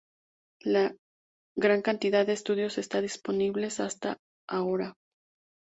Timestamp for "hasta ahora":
3.79-4.95